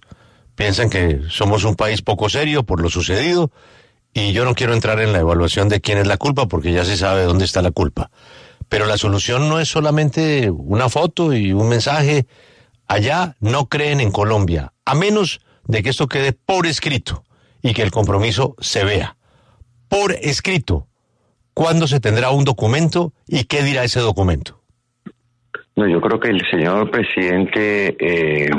Piensan 0.54 0.90
que 0.90 1.20
somos 1.28 1.64
un 1.64 1.76
país 1.76 2.02
poco 2.02 2.28
serio 2.28 2.62
por 2.62 2.80
lo 2.80 2.88
sucedido 2.88 3.50
y 4.12 4.32
yo 4.32 4.44
no 4.44 4.54
quiero 4.54 4.72
entrar 4.72 5.00
en 5.00 5.12
la 5.12 5.18
evaluación 5.18 5.68
de 5.68 5.80
quién 5.80 5.98
es 5.98 6.06
la 6.06 6.16
culpa 6.16 6.46
porque 6.46 6.72
ya 6.72 6.84
se 6.84 6.96
sabe 6.96 7.24
dónde 7.24 7.44
está 7.44 7.60
la 7.60 7.72
culpa. 7.72 8.10
Pero 8.68 8.86
la 8.86 8.96
solución 8.96 9.48
no 9.48 9.60
es 9.60 9.68
solamente 9.68 10.50
una 10.50 10.88
foto 10.88 11.32
y 11.34 11.52
un 11.52 11.68
mensaje. 11.68 12.26
Allá 12.86 13.36
no 13.40 13.68
creen 13.68 14.00
en 14.00 14.12
Colombia, 14.12 14.72
a 14.84 14.94
menos 14.94 15.40
de 15.66 15.82
que 15.82 15.90
esto 15.90 16.06
quede 16.06 16.32
por 16.32 16.66
escrito 16.66 17.24
y 17.62 17.74
que 17.74 17.82
el 17.82 17.90
compromiso 17.90 18.54
se 18.60 18.84
vea. 18.84 19.16
Por 19.88 20.12
escrito. 20.12 20.86
¿Cuándo 21.54 21.86
se 21.86 22.00
tendrá 22.00 22.30
un 22.30 22.44
documento 22.44 23.12
y 23.28 23.44
qué 23.44 23.62
dirá 23.62 23.84
ese 23.84 24.00
documento? 24.00 24.60
No, 25.76 25.88
yo 25.88 26.00
creo 26.00 26.18
que 26.18 26.30
el 26.30 26.42
señor 26.50 26.90
presidente 26.90 27.96
eh, 27.98 28.50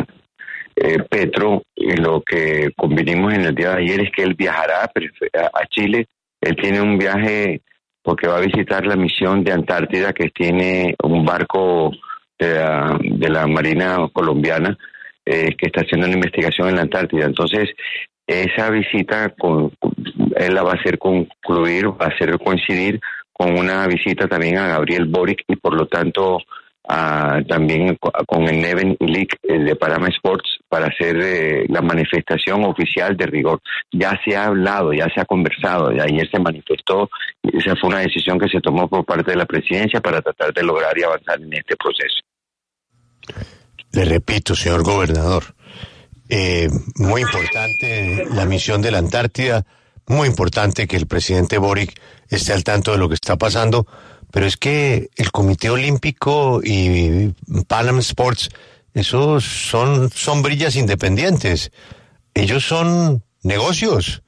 eh, 0.75 0.99
Petro, 1.09 1.63
lo 1.75 2.21
que 2.21 2.71
convinimos 2.75 3.33
en 3.33 3.41
el 3.41 3.55
día 3.55 3.71
de 3.71 3.83
ayer 3.83 4.01
es 4.01 4.11
que 4.11 4.23
él 4.23 4.33
viajará 4.33 4.83
a 4.83 5.65
Chile. 5.67 6.07
Él 6.41 6.55
tiene 6.55 6.81
un 6.81 6.97
viaje 6.97 7.61
porque 8.01 8.27
va 8.27 8.37
a 8.37 8.41
visitar 8.41 8.85
la 8.85 8.95
misión 8.95 9.43
de 9.43 9.51
Antártida 9.51 10.13
que 10.13 10.29
tiene 10.29 10.95
un 11.03 11.25
barco 11.25 11.91
de 12.37 13.29
la, 13.29 13.47
Marina 13.47 13.97
colombiana 14.13 14.77
eh, 15.25 15.55
que 15.57 15.67
está 15.67 15.81
haciendo 15.81 16.05
una 16.05 16.15
investigación 16.15 16.69
en 16.69 16.75
la 16.75 16.81
Antártida. 16.83 17.25
Entonces, 17.25 17.69
esa 18.27 18.69
visita 18.69 19.29
con, 19.29 19.71
él 20.35 20.53
la 20.53 20.63
va 20.63 20.71
a 20.71 20.75
hacer 20.75 20.97
concluir, 20.97 21.89
va 21.89 22.05
a 22.05 22.09
hacer 22.09 22.37
coincidir 22.39 22.99
con 23.33 23.57
una 23.57 23.85
visita 23.87 24.27
también 24.27 24.57
a 24.57 24.67
Gabriel 24.67 25.05
Boric 25.05 25.43
y 25.47 25.55
por 25.55 25.75
lo 25.75 25.87
tanto 25.87 26.39
también 26.87 27.97
con 28.27 28.43
el 28.47 28.61
Neven 28.61 28.95
League 28.99 29.37
de 29.41 29.75
Parama 29.75 30.07
Sports 30.09 30.59
para 30.69 30.87
hacer 30.87 31.17
eh, 31.19 31.65
la 31.69 31.81
manifestación 31.81 32.63
oficial 32.63 33.17
de 33.17 33.25
rigor. 33.25 33.59
Ya 33.91 34.19
se 34.23 34.35
ha 34.35 34.45
hablado, 34.45 34.93
ya 34.93 35.07
se 35.13 35.21
ha 35.21 35.25
conversado, 35.25 35.91
y 35.91 35.99
ayer 35.99 36.29
se 36.29 36.39
manifestó, 36.39 37.09
esa 37.41 37.75
fue 37.75 37.89
una 37.89 37.99
decisión 37.99 38.37
que 38.37 38.47
se 38.47 38.59
tomó 38.61 38.87
por 38.87 39.05
parte 39.05 39.31
de 39.31 39.37
la 39.37 39.45
presidencia 39.45 39.99
para 39.99 40.21
tratar 40.21 40.53
de 40.53 40.63
lograr 40.63 40.97
y 40.97 41.03
avanzar 41.03 41.41
en 41.41 41.53
este 41.53 41.75
proceso. 41.75 42.21
Le 43.91 44.05
repito, 44.05 44.55
señor 44.55 44.83
gobernador, 44.83 45.43
eh, 46.29 46.67
muy 46.97 47.21
importante 47.21 48.25
la 48.31 48.45
misión 48.45 48.81
de 48.81 48.91
la 48.91 48.97
Antártida, 48.99 49.65
muy 50.07 50.27
importante 50.27 50.87
que 50.87 50.97
el 50.97 51.07
presidente 51.07 51.57
Boric 51.57 51.99
esté 52.29 52.53
al 52.53 52.63
tanto 52.63 52.91
de 52.91 52.97
lo 52.97 53.09
que 53.09 53.15
está 53.15 53.37
pasando, 53.37 53.87
pero 54.31 54.45
es 54.45 54.57
que 54.57 55.09
el 55.15 55.31
Comité 55.31 55.69
Olímpico 55.69 56.61
y 56.63 57.33
Panam 57.67 57.99
Sports, 57.99 58.49
esos 58.93 59.43
son 59.43 60.09
sombrillas 60.11 60.75
independientes. 60.75 61.71
Ellos 62.33 62.65
son 62.65 63.23
negocios. 63.43 64.23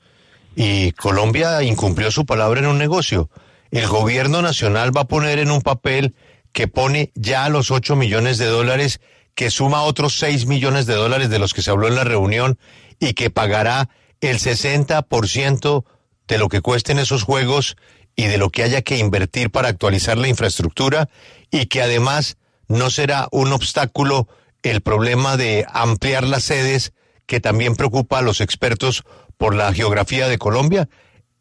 Y 0.56 0.92
Colombia 0.94 1.62
incumplió 1.64 2.10
su 2.10 2.26
palabra 2.26 2.60
en 2.62 2.68
un 2.68 2.78
negocio. 2.78 3.30
El 3.70 3.88
gobierno 3.88 4.42
nacional 4.42 4.96
va 4.96 5.02
a 5.02 5.08
poner 5.08 5.40
en 5.40 5.52
un 5.52 5.62
papel 5.62 6.16
que 6.54 6.68
pone 6.68 7.12
ya 7.14 7.50
los 7.50 7.70
8 7.70 7.96
millones 7.96 8.38
de 8.38 8.46
dólares, 8.46 9.00
que 9.36 9.52
suma 9.52 9.84
otros 9.84 10.18
6 10.18 10.48
millones 10.48 10.86
de 10.86 10.96
dólares 10.96 11.30
de 11.30 11.38
los 11.38 11.54
que 11.54 11.62
se 11.62 11.70
habló 11.70 11.88
en 11.88 11.96
la 11.96 12.04
reunión 12.04 12.58
y 13.00 13.14
que 13.14 13.30
pagará 13.30 13.90
el 14.22 14.38
60% 14.38 15.86
de 16.28 16.38
lo 16.38 16.50
que 16.50 16.62
cuesten 16.62 17.00
esos 17.00 17.24
juegos 17.24 17.78
y 18.16 18.26
de 18.26 18.38
lo 18.38 18.50
que 18.50 18.64
haya 18.64 18.82
que 18.82 18.98
invertir 18.98 19.52
para 19.52 19.70
actualizar 19.70 20.18
la 20.18 20.28
infraestructura 20.28 21.08
y 21.52 21.68
que 21.68 21.82
además 21.82 22.38
no 22.68 22.90
será 22.90 23.28
un 23.32 23.54
obstáculo 23.54 24.28
el 24.64 24.82
problema 24.82 25.38
de 25.38 25.66
ampliar 25.72 26.24
las 26.24 26.44
sedes 26.44 26.94
que 27.26 27.40
también 27.40 27.76
preocupa 27.76 28.20
a 28.20 28.22
los 28.22 28.42
expertos 28.42 29.04
por 29.38 29.56
la 29.56 29.72
geografía 29.74 30.28
de 30.28 30.38
Colombia. 30.38 30.90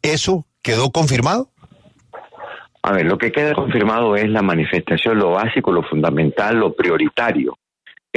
¿Eso 0.01 0.45
quedó 0.61 0.91
confirmado? 0.91 1.51
A 2.83 2.93
ver, 2.93 3.05
lo 3.05 3.17
que 3.17 3.31
queda 3.31 3.53
confirmado 3.53 4.15
es 4.15 4.29
la 4.29 4.41
manifestación, 4.41 5.17
lo 5.17 5.31
básico, 5.31 5.71
lo 5.71 5.83
fundamental, 5.83 6.57
lo 6.57 6.73
prioritario. 6.73 7.57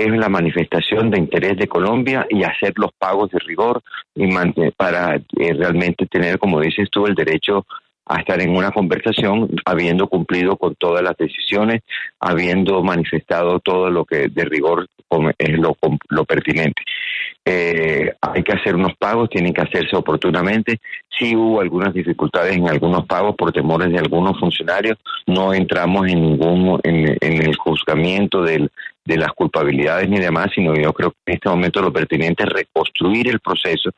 Es 0.00 0.16
la 0.16 0.30
manifestación 0.30 1.10
de 1.10 1.18
interés 1.18 1.58
de 1.58 1.68
Colombia 1.68 2.26
y 2.30 2.42
hacer 2.42 2.72
los 2.76 2.90
pagos 2.98 3.30
de 3.32 3.38
rigor 3.40 3.82
y 4.14 4.26
para 4.74 5.16
eh, 5.16 5.52
realmente 5.52 6.06
tener, 6.06 6.38
como 6.38 6.58
dices 6.58 6.88
tú, 6.90 7.04
el 7.04 7.14
derecho 7.14 7.66
a 8.06 8.20
estar 8.20 8.40
en 8.40 8.56
una 8.56 8.70
conversación 8.70 9.50
habiendo 9.66 10.06
cumplido 10.06 10.56
con 10.56 10.74
todas 10.76 11.02
las 11.02 11.18
decisiones, 11.18 11.82
habiendo 12.18 12.82
manifestado 12.82 13.60
todo 13.60 13.90
lo 13.90 14.06
que 14.06 14.28
de 14.28 14.44
rigor 14.46 14.88
es 15.36 15.58
lo, 15.58 15.76
lo 16.08 16.24
pertinente. 16.24 16.80
Eh, 17.44 18.14
hay 18.22 18.42
que 18.42 18.52
hacer 18.52 18.76
unos 18.76 18.94
pagos, 18.96 19.28
tienen 19.28 19.52
que 19.52 19.60
hacerse 19.60 19.94
oportunamente. 19.96 20.80
Sí 21.18 21.36
hubo 21.36 21.60
algunas 21.60 21.92
dificultades 21.92 22.56
en 22.56 22.68
algunos 22.68 23.04
pagos 23.04 23.36
por 23.36 23.52
temores 23.52 23.92
de 23.92 23.98
algunos 23.98 24.40
funcionarios. 24.40 24.96
No 25.26 25.52
entramos 25.52 26.08
en 26.08 26.22
ningún 26.22 26.80
en, 26.84 27.18
en 27.20 27.42
el 27.42 27.54
juzgamiento 27.56 28.42
del, 28.42 28.70
de 29.04 29.16
las 29.16 29.32
culpabilidades 29.32 30.08
ni 30.08 30.18
demás, 30.18 30.48
sino 30.54 30.74
yo 30.74 30.92
creo 30.92 31.10
que 31.10 31.32
en 31.32 31.34
este 31.34 31.48
momento 31.48 31.80
lo 31.80 31.92
pertinente 31.92 32.44
es 32.44 32.50
reconstruir 32.50 33.28
el 33.28 33.40
proceso, 33.40 33.90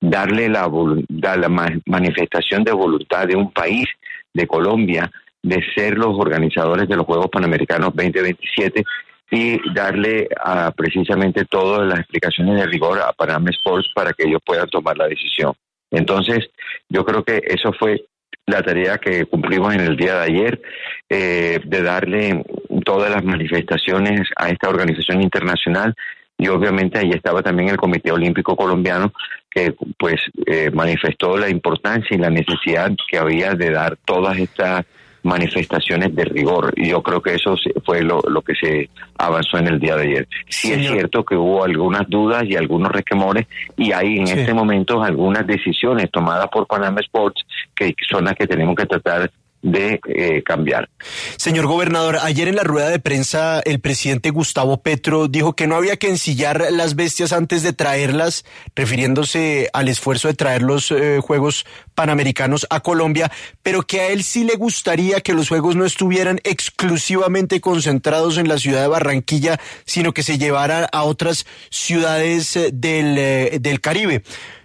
darle 0.00 0.48
la, 0.48 0.70
la 1.08 1.48
manifestación 1.86 2.62
de 2.64 2.72
voluntad 2.72 3.26
de 3.26 3.36
un 3.36 3.50
país, 3.52 3.86
de 4.32 4.46
Colombia, 4.46 5.10
de 5.42 5.64
ser 5.74 5.96
los 5.96 6.18
organizadores 6.18 6.88
de 6.88 6.96
los 6.96 7.06
Juegos 7.06 7.28
Panamericanos 7.28 7.94
2027 7.94 8.84
y 9.30 9.72
darle 9.72 10.28
a, 10.42 10.70
precisamente 10.72 11.44
todas 11.44 11.86
las 11.86 12.00
explicaciones 12.00 12.56
de 12.56 12.66
rigor 12.66 13.00
a 13.00 13.12
Panam 13.12 13.48
Sports 13.48 13.90
para 13.94 14.12
que 14.12 14.24
ellos 14.24 14.40
puedan 14.44 14.68
tomar 14.68 14.96
la 14.98 15.08
decisión. 15.08 15.52
Entonces, 15.90 16.50
yo 16.88 17.04
creo 17.04 17.24
que 17.24 17.42
eso 17.46 17.72
fue 17.72 18.04
la 18.46 18.62
tarea 18.62 18.98
que 18.98 19.26
cumplimos 19.26 19.74
en 19.74 19.80
el 19.80 19.96
día 19.96 20.16
de 20.16 20.24
ayer, 20.24 20.62
eh, 21.08 21.60
de 21.64 21.82
darle 21.82 22.44
todas 22.84 23.10
las 23.10 23.24
manifestaciones 23.24 24.28
a 24.36 24.48
esta 24.48 24.68
organización 24.68 25.22
internacional 25.22 25.94
y 26.38 26.48
obviamente 26.48 26.98
ahí 26.98 27.10
estaba 27.10 27.42
también 27.42 27.68
el 27.68 27.76
Comité 27.76 28.10
Olímpico 28.12 28.56
Colombiano 28.56 29.12
que 29.50 29.74
pues 29.98 30.20
eh, 30.46 30.70
manifestó 30.72 31.36
la 31.36 31.50
importancia 31.50 32.16
y 32.16 32.18
la 32.18 32.30
necesidad 32.30 32.90
que 33.10 33.18
había 33.18 33.52
de 33.54 33.70
dar 33.70 33.98
todas 34.04 34.38
estas 34.38 34.86
manifestaciones 35.22 36.14
de 36.14 36.24
rigor. 36.24 36.72
Y 36.76 36.88
yo 36.88 37.02
creo 37.02 37.20
que 37.20 37.34
eso 37.34 37.56
fue 37.84 38.02
lo, 38.02 38.22
que 38.42 38.54
se 38.54 38.88
avanzó 39.18 39.58
en 39.58 39.68
el 39.68 39.78
día 39.78 39.96
de 39.96 40.02
ayer. 40.04 40.28
Sí 40.48 40.72
es 40.72 40.88
cierto 40.88 41.24
que 41.24 41.36
hubo 41.36 41.64
algunas 41.64 42.08
dudas 42.08 42.44
y 42.46 42.56
algunos 42.56 42.90
resquemores 42.90 43.46
y 43.76 43.92
hay 43.92 44.16
en 44.18 44.28
este 44.28 44.54
momento 44.54 45.02
algunas 45.02 45.46
decisiones 45.46 46.10
tomadas 46.10 46.48
por 46.48 46.66
Panama 46.66 47.00
Sports 47.00 47.42
que 47.74 47.94
son 48.08 48.24
las 48.24 48.34
que 48.34 48.46
tenemos 48.46 48.74
que 48.76 48.86
tratar 48.86 49.30
de 49.62 50.00
eh, 50.08 50.42
cambiar. 50.42 50.88
Señor 51.36 51.66
gobernador, 51.66 52.18
ayer 52.22 52.48
en 52.48 52.56
la 52.56 52.62
rueda 52.62 52.88
de 52.88 52.98
prensa 52.98 53.60
el 53.64 53.80
presidente 53.80 54.30
Gustavo 54.30 54.82
Petro 54.82 55.28
dijo 55.28 55.54
que 55.54 55.66
no 55.66 55.76
había 55.76 55.96
que 55.96 56.08
ensillar 56.08 56.68
las 56.70 56.96
bestias 56.96 57.32
antes 57.32 57.62
de 57.62 57.72
traerlas, 57.72 58.44
refiriéndose 58.74 59.68
al 59.72 59.88
esfuerzo 59.88 60.28
de 60.28 60.34
traer 60.34 60.62
los 60.62 60.90
eh, 60.90 61.20
Juegos 61.20 61.66
Panamericanos 61.94 62.66
a 62.70 62.80
Colombia, 62.80 63.30
pero 63.62 63.82
que 63.82 64.00
a 64.00 64.08
él 64.08 64.22
sí 64.22 64.44
le 64.44 64.56
gustaría 64.56 65.20
que 65.20 65.34
los 65.34 65.48
Juegos 65.48 65.76
no 65.76 65.84
estuvieran 65.84 66.40
exclusivamente 66.44 67.60
concentrados 67.60 68.38
en 68.38 68.48
la 68.48 68.58
ciudad 68.58 68.82
de 68.82 68.88
Barranquilla, 68.88 69.60
sino 69.84 70.14
que 70.14 70.22
se 70.22 70.38
llevaran 70.38 70.86
a 70.92 71.02
otras 71.02 71.46
ciudades 71.70 72.56
eh, 72.56 72.70
del, 72.72 73.60
del 73.60 73.80
Caribe. 73.80 74.22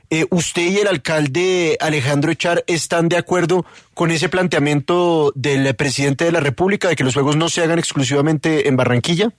Eh, 0.09 0.25
¿Usted 0.29 0.71
y 0.71 0.77
el 0.77 0.87
alcalde 0.87 1.77
Alejandro 1.79 2.31
Echar 2.31 2.63
están 2.67 3.09
de 3.09 3.17
acuerdo 3.17 3.65
con 3.93 4.11
ese 4.11 4.29
planteamiento 4.29 5.31
del 5.35 5.75
presidente 5.75 6.25
de 6.25 6.31
la 6.31 6.39
República 6.39 6.87
de 6.87 6.95
que 6.95 7.03
los 7.03 7.13
juegos 7.13 7.35
no 7.35 7.49
se 7.49 7.63
hagan 7.63 7.79
exclusivamente 7.79 8.67
en 8.67 8.75
Barranquilla? 8.75 9.29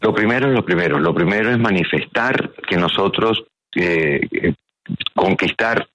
Lo 0.00 0.14
primero 0.14 0.48
es 0.48 0.54
lo 0.54 0.64
primero. 0.64 0.98
Lo 0.98 1.14
primero 1.14 1.50
es 1.50 1.58
manifestar 1.58 2.52
que 2.68 2.76
nosotros 2.76 3.44
eh, 3.74 4.20
eh 4.32 4.54
conquistar, 5.14 5.86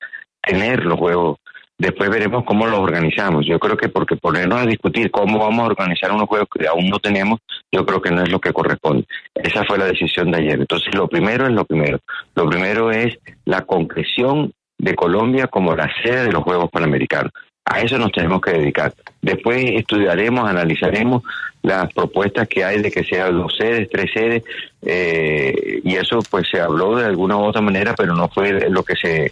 tener 0.42 0.86
los 0.86 1.00
juegos 1.00 1.40
Después 1.84 2.10
veremos 2.10 2.46
cómo 2.46 2.66
los 2.66 2.80
organizamos. 2.80 3.46
Yo 3.46 3.60
creo 3.60 3.76
que 3.76 3.90
porque 3.90 4.16
ponernos 4.16 4.62
a 4.62 4.66
discutir 4.66 5.12
cómo 5.12 5.38
vamos 5.38 5.64
a 5.64 5.68
organizar 5.68 6.14
unos 6.14 6.30
juegos 6.30 6.48
que 6.50 6.66
aún 6.66 6.88
no 6.88 6.98
tenemos, 6.98 7.42
yo 7.74 7.86
creo 7.86 8.02
que 8.02 8.10
no 8.10 8.24
es 8.24 8.30
lo 8.30 8.40
que 8.40 8.54
corresponde. 8.54 9.06
Esa 9.36 9.66
fue 9.66 9.78
la 9.78 9.88
decisión 9.88 10.32
de 10.32 10.38
ayer. 10.38 10.62
Entonces, 10.62 10.96
lo 10.96 11.10
primero 11.10 11.46
es 11.46 11.52
lo 11.52 11.66
primero. 11.66 12.00
Lo 12.36 12.50
primero 12.50 12.90
es 12.90 13.20
la 13.44 13.64
concreción 13.64 14.54
de 14.78 14.96
Colombia 14.96 15.48
como 15.48 15.76
la 15.76 15.92
sede 16.02 16.28
de 16.28 16.32
los 16.32 16.44
Juegos 16.44 16.72
Panamericanos. 16.72 17.34
A 17.66 17.82
eso 17.82 17.98
nos 17.98 18.14
tenemos 18.14 18.40
que 18.40 18.52
dedicar. 18.52 18.94
Después 19.22 19.66
estudiaremos, 19.72 20.50
analizaremos 20.50 21.22
las 21.64 21.94
propuestas 21.94 22.48
que 22.48 22.64
hay 22.64 22.82
de 22.82 22.92
que 22.92 23.04
sean 23.04 23.38
dos 23.38 23.58
sedes, 23.58 23.90
tres 23.90 24.10
sedes, 24.14 24.44
eh, 24.84 25.82
y 25.84 25.96
eso 25.96 26.20
pues 26.32 26.48
se 26.50 26.62
habló 26.62 26.96
de 26.96 27.08
alguna 27.08 27.36
u 27.36 27.44
otra 27.44 27.60
manera, 27.60 27.94
pero 27.94 28.16
no 28.16 28.30
fue 28.30 28.70
lo 28.70 28.84
que 28.84 28.96
se 28.96 29.32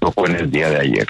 tocó 0.00 0.26
en 0.26 0.36
el 0.36 0.50
día 0.50 0.70
de 0.70 0.78
ayer. 0.78 1.06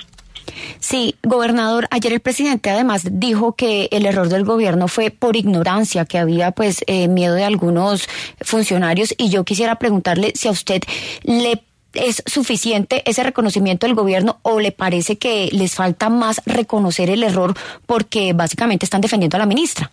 Sí, 0.79 1.17
gobernador, 1.23 1.87
ayer 1.91 2.13
el 2.13 2.21
presidente 2.21 2.71
además 2.71 3.07
dijo 3.11 3.55
que 3.55 3.89
el 3.91 4.07
error 4.07 4.29
del 4.29 4.45
gobierno 4.45 4.89
fue 4.89 5.11
por 5.11 5.37
ignorancia, 5.37 6.05
que 6.05 6.19
había 6.19 6.51
pues 6.51 6.85
eh, 6.87 7.09
miedo 7.09 7.35
de 7.35 7.45
algunos 7.45 8.09
funcionarios 8.41 9.15
y 9.17 9.31
yo 9.31 9.45
quisiera 9.45 9.77
preguntarle 9.77 10.33
si 10.35 10.49
a 10.49 10.51
usted 10.51 10.83
le 11.23 11.63
es 11.95 12.23
suficiente 12.27 13.03
ese 13.09 13.23
reconocimiento 13.23 13.87
del 13.87 13.95
gobierno 13.95 14.39
o 14.43 14.61
le 14.61 14.73
parece 14.73 15.17
que 15.17 15.49
les 15.53 15.75
falta 15.75 16.11
más 16.11 16.43
reconocer 16.45 17.09
el 17.09 17.23
error 17.23 17.55
porque 17.87 18.33
básicamente 18.33 18.85
están 18.85 19.01
defendiendo 19.01 19.37
a 19.37 19.41
la 19.41 19.47
ministra. 19.47 19.91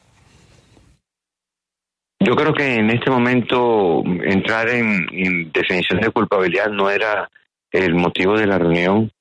Yo 2.19 2.35
creo 2.35 2.53
que 2.53 2.75
en 2.75 2.89
este 2.91 3.09
momento 3.09 4.03
entrar 4.23 4.69
en 4.69 5.51
definición 5.51 5.99
de 5.99 6.11
culpabilidad 6.11 6.69
no 6.69 6.89
era 6.89 7.29
el 7.71 7.95
motivo 7.95 8.37
de 8.37 8.45
la 8.45 8.59
reunión. 8.59 9.11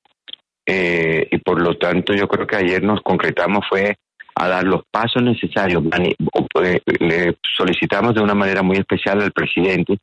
Eh, 0.65 1.27
y 1.31 1.37
por 1.39 1.61
lo 1.61 1.77
tanto 1.77 2.13
yo 2.13 2.27
creo 2.27 2.45
que 2.45 2.55
ayer 2.55 2.83
nos 2.83 3.01
concretamos 3.01 3.65
fue 3.67 3.95
a 4.35 4.47
dar 4.47 4.63
los 4.63 4.81
pasos 4.89 5.21
necesarios. 5.21 5.83
Eh, 6.63 6.79
le 6.99 7.37
solicitamos 7.57 8.15
de 8.15 8.21
una 8.21 8.35
manera 8.35 8.61
muy 8.61 8.77
especial 8.77 9.21
al 9.21 9.31
presidente 9.31 9.97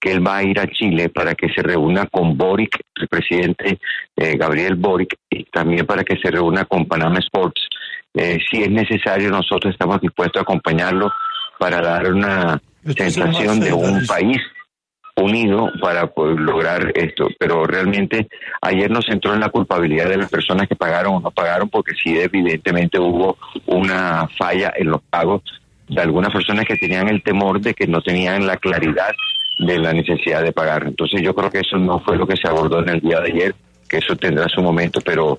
que 0.00 0.12
él 0.12 0.26
va 0.26 0.36
a 0.38 0.42
ir 0.42 0.60
a 0.60 0.66
Chile 0.66 1.08
para 1.08 1.34
que 1.34 1.48
se 1.48 1.62
reúna 1.62 2.06
con 2.06 2.36
Boric, 2.36 2.78
el 2.96 3.08
presidente 3.08 3.78
eh, 4.16 4.36
Gabriel 4.36 4.74
Boric, 4.74 5.16
y 5.30 5.44
también 5.44 5.86
para 5.86 6.04
que 6.04 6.16
se 6.18 6.30
reúna 6.30 6.66
con 6.66 6.86
Panama 6.86 7.18
Sports. 7.20 7.68
Eh, 8.12 8.38
si 8.50 8.62
es 8.62 8.70
necesario, 8.70 9.30
nosotros 9.30 9.72
estamos 9.72 10.00
dispuestos 10.00 10.40
a 10.40 10.42
acompañarlo 10.42 11.10
para 11.58 11.80
dar 11.80 12.12
una 12.12 12.60
sensación 12.94 13.60
de 13.60 13.72
un 13.72 14.04
país 14.06 14.38
unido 15.24 15.70
para 15.80 16.10
lograr 16.16 16.92
esto. 16.94 17.28
Pero 17.38 17.64
realmente 17.64 18.28
ayer 18.60 18.90
nos 18.90 19.08
entró 19.08 19.34
en 19.34 19.40
la 19.40 19.48
culpabilidad 19.48 20.08
de 20.08 20.18
las 20.18 20.30
personas 20.30 20.68
que 20.68 20.76
pagaron 20.76 21.14
o 21.16 21.20
no 21.20 21.30
pagaron, 21.30 21.68
porque 21.68 21.92
sí 22.02 22.18
evidentemente 22.18 22.98
hubo 22.98 23.36
una 23.66 24.28
falla 24.38 24.72
en 24.76 24.90
los 24.90 25.02
pagos 25.02 25.42
de 25.88 26.00
algunas 26.00 26.32
personas 26.32 26.64
que 26.64 26.76
tenían 26.76 27.08
el 27.08 27.22
temor 27.22 27.60
de 27.60 27.74
que 27.74 27.86
no 27.86 28.00
tenían 28.00 28.46
la 28.46 28.56
claridad 28.56 29.14
de 29.58 29.78
la 29.78 29.92
necesidad 29.92 30.42
de 30.42 30.52
pagar. 30.52 30.84
Entonces 30.86 31.22
yo 31.22 31.34
creo 31.34 31.50
que 31.50 31.60
eso 31.60 31.76
no 31.78 32.00
fue 32.00 32.16
lo 32.16 32.26
que 32.26 32.36
se 32.36 32.48
abordó 32.48 32.80
en 32.80 32.88
el 32.88 33.00
día 33.00 33.20
de 33.20 33.32
ayer, 33.32 33.54
que 33.88 33.98
eso 33.98 34.16
tendrá 34.16 34.48
su 34.48 34.62
momento, 34.62 35.00
pero 35.04 35.38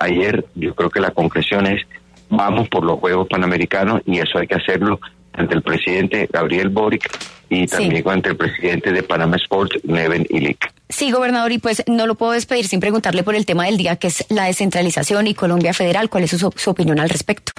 ayer 0.00 0.44
yo 0.54 0.74
creo 0.74 0.90
que 0.90 1.00
la 1.00 1.10
concreción 1.10 1.66
es 1.66 1.82
vamos 2.28 2.68
por 2.68 2.84
los 2.84 2.98
Juegos 2.98 3.28
Panamericanos 3.28 4.02
y 4.06 4.18
eso 4.18 4.38
hay 4.38 4.46
que 4.46 4.56
hacerlo 4.56 4.98
ante 5.34 5.54
el 5.54 5.62
presidente 5.62 6.28
Gabriel 6.32 6.68
Boric 6.68 7.10
y 7.48 7.66
también 7.66 8.08
ante 8.08 8.30
el 8.30 8.36
presidente 8.36 8.92
de 8.92 9.02
Panama 9.02 9.36
Sports, 9.36 9.78
Neven 9.84 10.26
Ilic. 10.30 10.72
Sí, 10.88 11.10
gobernador, 11.10 11.52
y 11.52 11.58
pues 11.58 11.82
no 11.86 12.06
lo 12.06 12.14
puedo 12.14 12.32
despedir 12.32 12.66
sin 12.66 12.80
preguntarle 12.80 13.22
por 13.22 13.34
el 13.34 13.46
tema 13.46 13.66
del 13.66 13.76
día, 13.76 13.96
que 13.96 14.08
es 14.08 14.26
la 14.30 14.44
descentralización 14.44 15.26
y 15.26 15.34
Colombia 15.34 15.72
Federal. 15.72 16.08
¿Cuál 16.08 16.24
es 16.24 16.30
su, 16.30 16.52
su 16.54 16.70
opinión 16.70 16.98
al 16.98 17.08
respecto? 17.08 17.52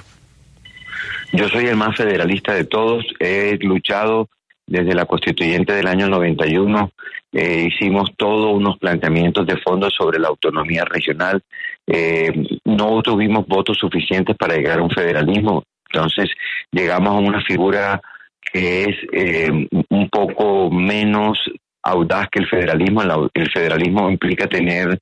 Yo 1.32 1.48
soy 1.48 1.66
el 1.66 1.76
más 1.76 1.96
federalista 1.96 2.54
de 2.54 2.64
todos. 2.64 3.04
He 3.18 3.58
luchado 3.60 4.28
desde 4.66 4.94
la 4.94 5.06
constituyente 5.06 5.72
del 5.72 5.86
año 5.86 6.08
91. 6.08 6.90
Eh, 7.32 7.68
hicimos 7.68 8.10
todos 8.16 8.54
unos 8.54 8.78
planteamientos 8.78 9.46
de 9.46 9.56
fondo 9.58 9.90
sobre 9.90 10.18
la 10.18 10.28
autonomía 10.28 10.84
regional. 10.84 11.42
Eh, 11.86 12.32
no 12.64 13.02
tuvimos 13.02 13.46
votos 13.46 13.78
suficientes 13.78 14.36
para 14.36 14.56
llegar 14.56 14.78
a 14.78 14.82
un 14.82 14.90
federalismo. 14.90 15.64
Entonces 15.92 16.30
llegamos 16.70 17.10
a 17.10 17.18
una 17.18 17.42
figura 17.42 18.00
que 18.52 18.84
es 18.84 18.96
eh, 19.12 19.68
un 19.88 20.08
poco 20.08 20.70
menos 20.70 21.38
audaz 21.82 22.28
que 22.30 22.40
el 22.40 22.48
federalismo. 22.48 23.02
El 23.34 23.50
federalismo 23.50 24.10
implica 24.10 24.46
tener 24.46 24.98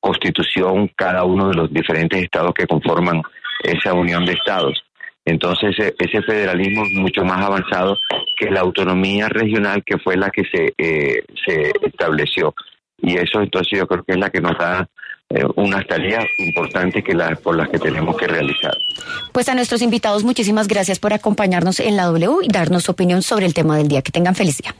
constitución 0.00 0.90
cada 0.96 1.24
uno 1.24 1.48
de 1.48 1.54
los 1.54 1.72
diferentes 1.72 2.22
estados 2.22 2.52
que 2.54 2.66
conforman 2.66 3.22
esa 3.62 3.92
unión 3.92 4.24
de 4.24 4.32
estados. 4.32 4.82
Entonces, 5.24 5.76
e, 5.80 5.94
ese 5.98 6.22
federalismo 6.22 6.84
es 6.84 6.92
mucho 6.92 7.24
más 7.24 7.44
avanzado 7.44 7.96
que 8.36 8.50
la 8.50 8.60
autonomía 8.60 9.28
regional 9.28 9.82
que 9.84 9.98
fue 9.98 10.16
la 10.16 10.30
que 10.30 10.44
se, 10.44 10.72
eh, 10.78 11.24
se 11.44 11.72
estableció. 11.82 12.54
Y 12.98 13.16
eso 13.16 13.40
entonces 13.40 13.78
yo 13.78 13.86
creo 13.86 14.04
que 14.04 14.12
es 14.12 14.18
la 14.18 14.30
que 14.30 14.40
nos 14.40 14.56
da 14.56 14.88
eh, 15.28 15.44
unas 15.56 15.86
tareas 15.86 16.24
importantes 16.38 17.02
que 17.02 17.14
por 17.42 17.56
las 17.56 17.68
que 17.68 17.78
tenemos 17.78 18.16
que 18.16 18.26
realizar. 18.26 18.76
Pues 19.32 19.48
a 19.48 19.54
nuestros 19.54 19.82
invitados, 19.82 20.24
muchísimas 20.24 20.68
gracias 20.68 20.98
por 20.98 21.12
acompañarnos 21.12 21.80
en 21.80 21.96
la 21.96 22.04
W 22.04 22.38
y 22.42 22.48
darnos 22.48 22.84
su 22.84 22.92
opinión 22.92 23.22
sobre 23.22 23.46
el 23.46 23.54
tema 23.54 23.76
del 23.76 23.88
día. 23.88 24.02
Que 24.02 24.12
tengan 24.12 24.34
feliz 24.34 24.58
día. 24.58 24.74